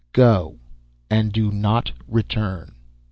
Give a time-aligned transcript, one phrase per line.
[0.13, 0.57] "Go,
[1.11, 2.73] and do not return."